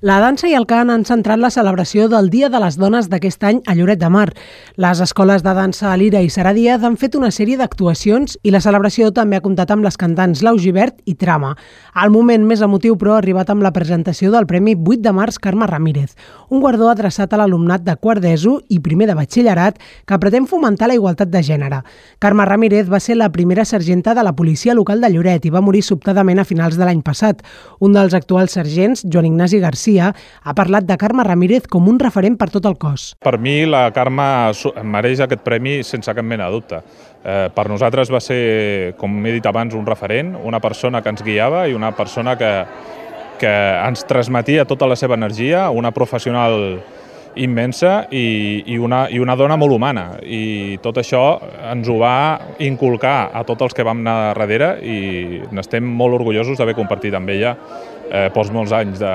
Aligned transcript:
La 0.00 0.20
dansa 0.22 0.46
i 0.46 0.52
el 0.54 0.62
cant 0.70 0.92
han 0.94 1.02
centrat 1.02 1.40
la 1.42 1.48
celebració 1.50 2.04
del 2.06 2.28
Dia 2.30 2.46
de 2.54 2.60
les 2.62 2.76
Dones 2.78 3.08
d'aquest 3.10 3.42
any 3.42 3.56
a 3.66 3.74
Lloret 3.74 3.98
de 3.98 4.06
Mar. 4.14 4.28
Les 4.78 5.00
escoles 5.02 5.42
de 5.42 5.54
dansa 5.56 5.88
a 5.90 5.96
Lira 5.98 6.20
i 6.22 6.28
Sara 6.30 6.52
Díaz 6.54 6.84
han 6.86 6.94
fet 6.94 7.16
una 7.18 7.32
sèrie 7.34 7.58
d'actuacions 7.58 8.36
i 8.46 8.52
la 8.54 8.60
celebració 8.62 9.08
també 9.10 9.34
ha 9.34 9.42
comptat 9.42 9.72
amb 9.74 9.82
les 9.82 9.98
cantants 9.98 10.44
Lau 10.46 10.54
Givert 10.54 11.00
i 11.04 11.16
Trama. 11.18 11.56
El 11.98 12.12
moment 12.14 12.44
més 12.46 12.62
emotiu, 12.62 12.94
però, 12.94 13.16
ha 13.16 13.18
arribat 13.18 13.50
amb 13.50 13.66
la 13.66 13.72
presentació 13.74 14.30
del 14.30 14.46
Premi 14.46 14.76
8 14.76 15.00
de 15.02 15.14
març 15.16 15.40
Carme 15.42 15.66
Ramírez, 15.66 16.14
un 16.48 16.62
guardó 16.62 16.92
adreçat 16.92 17.34
a 17.34 17.42
l'alumnat 17.42 17.82
de 17.82 17.98
quart 17.98 18.22
d'ESO 18.22 18.54
i 18.70 18.78
primer 18.78 19.10
de 19.10 19.18
batxillerat 19.18 19.82
que 20.06 20.20
pretén 20.22 20.46
fomentar 20.46 20.92
la 20.92 21.00
igualtat 21.00 21.34
de 21.34 21.42
gènere. 21.42 21.82
Carme 22.22 22.46
Ramírez 22.46 22.86
va 22.86 23.02
ser 23.02 23.18
la 23.18 23.32
primera 23.34 23.64
sergenta 23.64 24.14
de 24.14 24.22
la 24.22 24.36
policia 24.36 24.78
local 24.78 25.02
de 25.02 25.10
Lloret 25.10 25.50
i 25.50 25.50
va 25.50 25.58
morir 25.58 25.82
sobtadament 25.82 26.38
a 26.38 26.46
finals 26.46 26.78
de 26.78 26.86
l'any 26.86 27.02
passat. 27.02 27.42
Un 27.82 27.98
dels 27.98 28.14
actuals 28.14 28.54
sergents, 28.54 29.02
Joan 29.02 29.32
Ignasi 29.32 29.58
García, 29.58 29.87
Garcia 29.88 30.14
ha 30.42 30.54
parlat 30.54 30.84
de 30.84 30.96
Carme 30.96 31.24
Ramírez 31.24 31.66
com 31.68 31.88
un 31.88 31.98
referent 31.98 32.36
per 32.38 32.50
tot 32.52 32.66
el 32.68 32.76
cos. 32.78 33.14
Per 33.24 33.38
mi 33.38 33.64
la 33.66 33.88
Carme 33.92 34.52
mereix 34.84 35.20
aquest 35.24 35.42
premi 35.44 35.82
sense 35.82 36.12
cap 36.12 36.24
mena 36.24 36.48
de 36.48 36.52
dubte. 36.52 36.82
Eh, 37.24 37.48
per 37.54 37.68
nosaltres 37.68 38.12
va 38.12 38.20
ser, 38.20 38.94
com 38.98 39.24
he 39.24 39.32
dit 39.32 39.46
abans, 39.46 39.74
un 39.74 39.86
referent, 39.86 40.36
una 40.44 40.60
persona 40.60 41.02
que 41.02 41.08
ens 41.10 41.24
guiava 41.24 41.66
i 41.68 41.74
una 41.74 41.92
persona 41.96 42.36
que, 42.36 42.52
que 43.40 43.54
ens 43.88 44.04
transmetia 44.04 44.66
tota 44.68 44.86
la 44.86 44.96
seva 44.96 45.16
energia, 45.16 45.70
una 45.70 45.92
professional 45.92 46.80
immensa 47.38 48.08
i, 48.10 48.64
i, 48.66 48.78
una, 48.78 49.06
i 49.10 49.20
una 49.22 49.36
dona 49.36 49.56
molt 49.56 49.72
humana. 49.72 50.18
I 50.22 50.78
tot 50.82 50.98
això 51.00 51.38
ens 51.72 51.88
ho 51.88 51.98
va 52.00 52.38
inculcar 52.64 53.30
a 53.32 53.44
tots 53.46 53.68
els 53.68 53.76
que 53.76 53.86
vam 53.86 54.02
anar 54.02 54.32
darrere 54.32 54.72
i 54.82 54.98
n'estem 55.54 55.84
molt 55.84 56.18
orgullosos 56.18 56.58
d'haver 56.58 56.76
compartit 56.78 57.14
amb 57.14 57.30
ella 57.30 57.54
eh, 58.10 58.26
pels 58.34 58.50
molts 58.54 58.74
anys 58.74 58.98
de, 59.02 59.14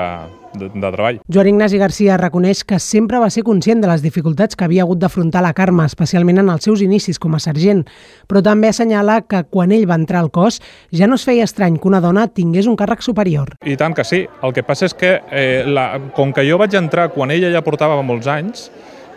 de, 0.58 0.70
de 0.72 0.90
treball. 0.90 1.20
Joan 1.28 1.50
Ignasi 1.52 1.78
Garcia 1.78 2.16
reconeix 2.20 2.64
que 2.64 2.78
sempre 2.82 3.20
va 3.22 3.30
ser 3.30 3.44
conscient 3.46 3.82
de 3.82 3.90
les 3.90 4.02
dificultats 4.04 4.56
que 4.56 4.66
havia 4.66 4.84
hagut 4.84 5.00
d'afrontar 5.02 5.42
la 5.44 5.52
Carme, 5.56 5.86
especialment 5.86 6.40
en 6.42 6.50
els 6.52 6.64
seus 6.66 6.82
inicis 6.84 7.20
com 7.20 7.34
a 7.36 7.42
sergent, 7.42 7.84
però 8.30 8.42
també 8.44 8.70
assenyala 8.70 9.20
que 9.28 9.44
quan 9.50 9.74
ell 9.74 9.88
va 9.90 9.98
entrar 10.00 10.22
al 10.24 10.32
cos 10.34 10.60
ja 10.94 11.08
no 11.10 11.18
es 11.18 11.26
feia 11.26 11.44
estrany 11.48 11.78
que 11.78 11.90
una 11.90 12.02
dona 12.04 12.26
tingués 12.28 12.68
un 12.70 12.78
càrrec 12.78 13.04
superior. 13.04 13.54
I 13.64 13.76
tant 13.80 13.94
que 13.94 14.04
sí. 14.06 14.24
El 14.44 14.54
que 14.56 14.64
passa 14.66 14.88
és 14.88 14.94
que, 14.96 15.18
eh, 15.30 15.64
la, 15.66 15.88
com 16.16 16.32
que 16.32 16.44
jo 16.46 16.58
vaig 16.60 16.74
entrar 16.78 17.10
quan 17.14 17.32
ella 17.34 17.52
ja 17.52 17.64
portava 17.64 18.00
molts 18.02 18.28
anys, 18.30 18.70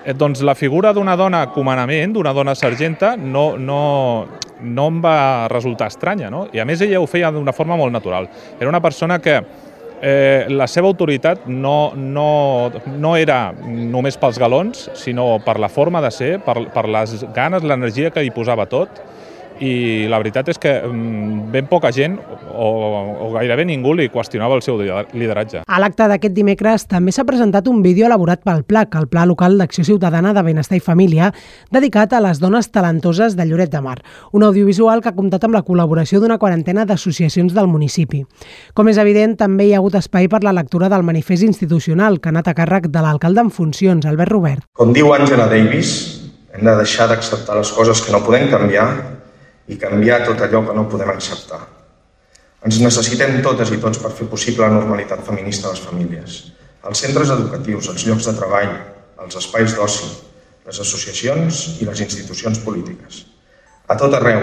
eh, 0.04 0.14
doncs 0.14 0.42
la 0.42 0.56
figura 0.56 0.94
d'una 0.94 1.16
dona 1.20 1.46
comandament, 1.54 2.14
d'una 2.16 2.34
dona 2.34 2.56
sergenta, 2.56 3.16
no, 3.18 3.58
no, 3.58 4.28
no 4.62 4.88
em 4.88 5.02
va 5.04 5.48
resultar 5.52 5.92
estranya, 5.92 6.32
no? 6.34 6.48
I 6.54 6.62
a 6.64 6.66
més 6.66 6.82
ella 6.82 7.02
ho 7.02 7.08
feia 7.08 7.32
d'una 7.32 7.54
forma 7.54 7.78
molt 7.78 7.94
natural. 7.94 8.30
Era 8.60 8.70
una 8.70 8.82
persona 8.82 9.20
que 9.20 9.42
eh, 10.02 10.46
la 10.50 10.68
seva 10.70 10.90
autoritat 10.92 11.48
no, 11.48 11.92
no, 11.96 12.72
no 12.98 13.16
era 13.18 13.52
només 13.58 14.18
pels 14.20 14.40
galons, 14.40 14.90
sinó 14.98 15.38
per 15.46 15.58
la 15.60 15.70
forma 15.70 16.02
de 16.04 16.12
ser, 16.14 16.32
per, 16.46 16.60
per 16.74 16.88
les 16.92 17.24
ganes, 17.36 17.66
l'energia 17.66 18.12
que 18.14 18.24
hi 18.26 18.34
posava 18.36 18.68
tot, 18.70 19.02
i 19.64 20.08
la 20.10 20.20
veritat 20.22 20.50
és 20.52 20.60
que 20.62 20.74
mm, 20.82 21.52
ben 21.54 21.68
poca 21.70 21.92
gent 21.94 22.18
o, 22.54 22.68
o 23.28 23.30
gairebé 23.34 23.66
ningú 23.68 23.94
li 23.98 24.08
qüestionava 24.14 24.58
el 24.58 24.64
seu 24.66 24.80
lideratge. 24.80 25.64
A 25.68 25.80
l'acte 25.82 26.08
d'aquest 26.10 26.36
dimecres 26.36 26.88
també 26.90 27.14
s'ha 27.14 27.26
presentat 27.28 27.68
un 27.72 27.82
vídeo 27.86 28.08
elaborat 28.08 28.44
pel 28.46 28.64
PLAC, 28.68 28.96
el 29.00 29.08
Pla 29.12 29.26
Local 29.30 29.58
d'Acció 29.60 29.86
Ciutadana 29.88 30.34
de 30.34 30.44
Benestar 30.46 30.80
i 30.80 30.84
Família, 30.84 31.32
dedicat 31.74 32.14
a 32.14 32.22
les 32.24 32.42
dones 32.44 32.70
talentoses 32.72 33.38
de 33.38 33.46
Lloret 33.46 33.72
de 33.74 33.82
Mar, 33.82 33.98
un 34.32 34.46
audiovisual 34.48 35.02
que 35.02 35.12
ha 35.12 35.18
comptat 35.18 35.48
amb 35.48 35.58
la 35.58 35.64
col·laboració 35.66 36.22
d'una 36.22 36.40
quarantena 36.42 36.86
d'associacions 36.86 37.56
del 37.58 37.70
municipi. 37.72 38.24
Com 38.74 38.90
és 38.92 39.02
evident, 39.02 39.38
també 39.40 39.68
hi 39.68 39.74
ha 39.74 39.82
hagut 39.82 39.98
espai 40.00 40.30
per 40.32 40.44
la 40.46 40.56
lectura 40.56 40.90
del 40.90 41.06
manifest 41.08 41.46
institucional 41.48 42.22
que 42.22 42.30
ha 42.30 42.36
anat 42.36 42.52
a 42.52 42.58
càrrec 42.58 42.92
de 42.94 43.04
l'alcalde 43.04 43.48
en 43.48 43.52
funcions, 43.52 44.06
Albert 44.06 44.34
Robert. 44.34 44.66
Com 44.78 44.94
diu 44.94 45.14
Angela 45.14 45.48
Davis, 45.52 45.94
hem 46.54 46.66
de 46.66 46.76
deixar 46.80 47.08
d'acceptar 47.12 47.58
les 47.58 47.72
coses 47.72 48.02
que 48.02 48.14
no 48.14 48.24
podem 48.26 48.50
canviar 48.50 49.17
i 49.68 49.78
canviar 49.80 50.24
tot 50.26 50.42
allò 50.42 50.64
que 50.68 50.76
no 50.76 50.88
podem 50.90 51.12
acceptar. 51.12 51.60
Ens 52.68 52.80
necessitem 52.82 53.42
totes 53.46 53.72
i 53.72 53.82
tots 53.82 54.00
per 54.02 54.14
fer 54.16 54.28
possible 54.32 54.66
la 54.66 54.74
normalitat 54.74 55.26
feminista 55.28 55.68
a 55.70 55.76
les 55.76 55.84
famílies. 55.84 56.38
Els 56.88 57.04
centres 57.04 57.34
educatius, 57.34 57.90
els 57.92 58.06
llocs 58.08 58.30
de 58.30 58.34
treball, 58.38 58.72
els 59.24 59.38
espais 59.42 59.76
d'oci, 59.76 60.08
les 60.68 60.80
associacions 60.84 61.62
i 61.82 61.88
les 61.88 62.02
institucions 62.04 62.60
polítiques. 62.64 63.22
A 63.88 63.96
tot 64.00 64.16
arreu, 64.18 64.42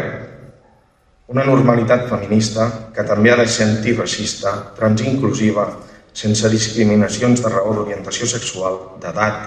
una 1.32 1.44
normalitat 1.48 2.06
feminista 2.08 2.68
que 2.94 3.04
també 3.08 3.32
ha 3.32 3.40
de 3.40 3.48
ser 3.48 3.66
antiracista, 3.66 4.52
transinclusiva, 4.76 5.66
sense 6.14 6.48
discriminacions 6.52 7.42
de 7.42 7.50
raó 7.50 7.74
d'orientació 7.74 8.28
sexual, 8.30 8.78
d'edat, 9.02 9.40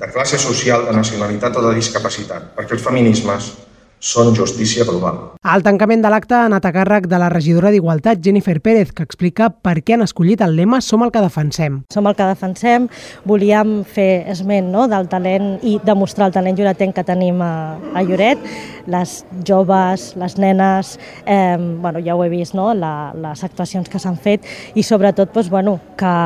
de 0.00 0.08
classe 0.12 0.38
social, 0.38 0.86
de 0.86 0.94
nacionalitat 0.96 1.56
o 1.56 1.64
de 1.66 1.74
discapacitat, 1.76 2.52
perquè 2.56 2.76
els 2.76 2.84
feminismes 2.84 3.52
són 4.00 4.34
justícia 4.36 4.84
global. 4.84 5.36
Al 5.46 5.62
tancament 5.62 6.02
de 6.02 6.10
l'acte 6.10 6.34
ha 6.34 6.44
anat 6.48 6.64
a 6.66 6.72
càrrec 6.74 7.06
de 7.06 7.18
la 7.22 7.28
regidora 7.30 7.70
d'Igualtat, 7.70 8.20
Jennifer 8.22 8.58
Pérez, 8.60 8.92
que 8.92 9.04
explica 9.06 9.48
per 9.50 9.78
què 9.80 9.94
han 9.94 10.04
escollit 10.04 10.42
el 10.42 10.56
lema 10.58 10.80
Som 10.82 11.04
el 11.06 11.12
que 11.14 11.22
defensem. 11.22 11.80
Som 11.94 12.08
el 12.10 12.16
que 12.18 12.26
defensem, 12.26 12.88
volíem 13.24 13.78
fer 13.86 14.26
esment 14.32 14.72
no, 14.72 14.86
del 14.90 15.08
talent 15.08 15.56
i 15.62 15.76
demostrar 15.84 16.28
el 16.28 16.34
talent 16.34 16.58
lloretenc 16.58 16.96
que 16.96 17.04
tenim 17.06 17.40
a, 17.42 17.78
a 17.94 18.02
Lloret, 18.06 18.42
les 18.90 19.14
joves, 19.46 20.08
les 20.18 20.36
nenes, 20.38 20.96
eh, 21.24 21.56
bueno, 21.56 22.02
ja 22.04 22.16
ho 22.16 22.24
he 22.24 22.30
vist, 22.30 22.54
no, 22.58 22.72
la, 22.74 23.12
les 23.14 23.44
actuacions 23.46 23.88
que 23.88 24.00
s'han 24.02 24.18
fet 24.18 24.46
i 24.74 24.82
sobretot 24.86 25.32
doncs, 25.34 25.50
bueno, 25.50 25.78
que, 25.98 26.16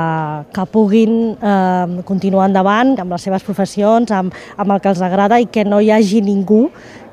que 0.54 0.66
puguin 0.72 1.37
eh, 1.37 2.00
continuar 2.08 2.48
endavant 2.50 2.97
amb 3.00 3.14
les 3.14 3.28
seves 3.28 3.44
professions, 3.47 4.12
amb, 4.16 4.34
amb 4.56 4.76
el 4.76 4.81
que 4.81 4.92
els 4.92 5.04
agrada 5.04 5.41
i 5.41 5.48
que 5.52 5.64
no 5.64 5.81
hi 5.81 5.92
hagi 5.94 6.25
ningú 6.25 6.66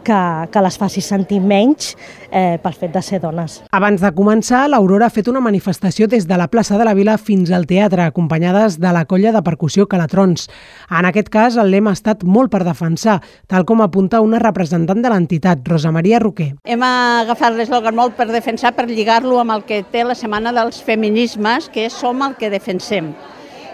que, 0.08 0.48
que 0.52 0.64
les 0.64 0.78
faci 0.80 1.04
sentir 1.04 1.40
menys 1.44 1.92
eh, 2.32 2.58
pel 2.64 2.76
fet 2.78 2.94
de 2.96 3.04
ser 3.04 3.20
dones. 3.24 3.60
Abans 3.76 4.02
de 4.04 4.12
començar, 4.16 4.64
l'Aurora 4.72 5.10
ha 5.10 5.14
fet 5.14 5.28
una 5.28 5.44
manifestació 5.44 6.08
des 6.08 6.28
de 6.30 6.40
la 6.40 6.48
plaça 6.52 6.80
de 6.80 6.88
la 6.88 6.96
Vila 6.98 7.18
fins 7.20 7.52
al 7.52 7.68
teatre, 7.68 8.08
acompanyades 8.08 8.80
de 8.80 8.94
la 8.96 9.04
colla 9.10 9.34
de 9.36 9.44
percussió 9.44 9.88
Calatrons. 9.92 10.48
En 10.90 11.10
aquest 11.10 11.32
cas, 11.34 11.60
el 11.60 11.72
lema 11.74 11.92
ha 11.92 12.00
estat 12.00 12.24
molt 12.24 12.54
per 12.54 12.64
defensar, 12.64 13.20
tal 13.52 13.68
com 13.68 13.84
apunta 13.84 14.24
una 14.24 14.42
representant 14.44 15.04
de 15.04 15.12
l'entitat, 15.12 15.64
Rosa 15.68 15.92
Maria 15.92 16.22
Roquer. 16.24 16.54
Hem 16.64 16.84
agafat 16.88 17.58
l'eslògan 17.58 17.96
molt 17.98 18.16
per 18.18 18.30
defensar, 18.32 18.74
per 18.78 18.88
lligar-lo 18.88 19.42
amb 19.44 19.58
el 19.58 19.66
que 19.68 19.84
té 19.92 20.06
la 20.08 20.16
Setmana 20.16 20.56
dels 20.56 20.80
Feminismes, 20.84 21.72
que 21.74 21.88
és 21.88 21.96
Som 21.98 22.22
el 22.24 22.38
que 22.40 22.52
defensem. 22.54 23.12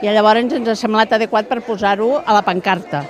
I 0.04 0.12
llavors 0.12 0.56
ens 0.56 0.68
ha 0.68 0.76
semblat 0.76 1.14
adequat 1.16 1.48
per 1.48 1.62
posar-ho 1.64 2.18
a 2.20 2.36
la 2.36 2.44
pancarta 2.44 3.04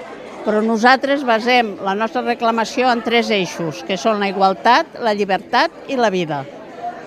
però 0.43 0.59
nosaltres 0.63 1.23
basem 1.23 1.77
la 1.83 1.95
nostra 1.95 2.23
reclamació 2.25 2.89
en 2.91 3.01
tres 3.05 3.31
eixos, 3.31 3.83
que 3.87 3.97
són 3.97 4.19
la 4.19 4.29
igualtat, 4.31 4.99
la 4.99 5.15
llibertat 5.15 5.91
i 5.91 5.97
la 5.99 6.11
vida. 6.13 6.43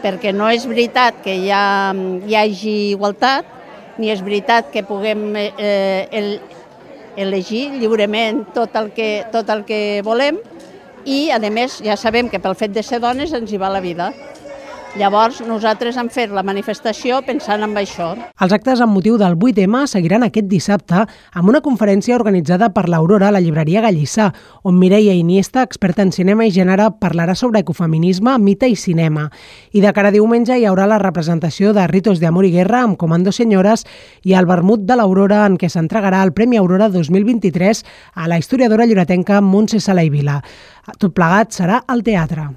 Perquè 0.02 0.32
no 0.32 0.48
és 0.52 0.64
veritat 0.68 1.20
que 1.24 1.34
hi, 1.36 1.50
ha, 1.52 1.92
hi 1.92 2.36
hagi 2.36 2.76
igualtat, 2.94 3.48
ni 3.98 4.10
és 4.12 4.22
veritat 4.24 4.70
que 4.72 4.84
puguem 4.84 5.30
eh, 5.36 6.08
el, 6.12 6.36
elegir 7.16 7.70
lliurement 7.80 8.44
tot 8.54 8.76
el, 8.76 8.92
que, 8.96 9.24
tot 9.32 9.48
el 9.52 9.64
que 9.68 10.02
volem 10.04 10.38
i, 11.06 11.30
a 11.30 11.38
més, 11.50 11.80
ja 11.84 11.96
sabem 11.96 12.28
que 12.28 12.40
pel 12.42 12.56
fet 12.58 12.74
de 12.74 12.84
ser 12.84 13.00
dones 13.00 13.32
ens 13.36 13.52
hi 13.52 13.60
va 13.60 13.72
la 13.72 13.80
vida. 13.84 14.10
Llavors, 14.96 15.42
nosaltres 15.44 15.98
hem 16.00 16.06
fet 16.08 16.30
la 16.32 16.40
manifestació 16.40 17.18
pensant 17.26 17.60
en 17.66 17.74
això. 17.76 18.06
Els 18.40 18.52
actes 18.56 18.80
amb 18.80 18.96
motiu 18.96 19.18
del 19.20 19.34
8M 19.36 19.82
seguiran 19.92 20.24
aquest 20.24 20.46
dissabte 20.48 21.02
amb 21.36 21.50
una 21.52 21.60
conferència 21.60 22.16
organitzada 22.16 22.70
per 22.72 22.86
l'Aurora 22.88 23.28
a 23.28 23.34
la 23.36 23.42
llibreria 23.44 23.82
Gallissà, 23.84 24.30
on 24.64 24.78
Mireia 24.80 25.12
Iniesta, 25.12 25.66
experta 25.68 26.00
en 26.00 26.14
cinema 26.16 26.46
i 26.48 26.54
gènere, 26.54 26.88
parlarà 26.96 27.36
sobre 27.36 27.60
ecofeminisme, 27.60 28.38
mita 28.40 28.72
i 28.72 28.76
cinema. 28.80 29.28
I 29.76 29.84
de 29.84 29.92
cara 29.92 30.08
a 30.08 30.16
diumenge 30.16 30.56
hi 30.56 30.64
haurà 30.64 30.88
la 30.88 31.02
representació 31.02 31.76
de 31.76 31.84
Ritos 31.92 32.16
de 32.22 32.32
Amor 32.32 32.48
i 32.48 32.54
Guerra 32.56 32.80
amb 32.86 32.96
Comando 32.96 33.36
Senyores 33.36 33.84
i 34.24 34.32
el 34.32 34.48
vermut 34.48 34.88
de 34.88 34.96
l'Aurora 34.96 35.44
en 35.44 35.60
què 35.60 35.68
s'entregarà 35.68 36.24
el 36.24 36.32
Premi 36.32 36.56
Aurora 36.56 36.88
2023 36.88 37.84
a 38.14 38.32
la 38.32 38.40
historiadora 38.40 38.88
lloretenca 38.88 39.44
Montse 39.44 39.76
Sala 39.76 40.08
i 40.08 40.14
Vila. 40.14 40.40
Tot 40.96 41.12
plegat 41.12 41.52
serà 41.52 41.84
al 41.84 42.00
teatre. 42.06 42.48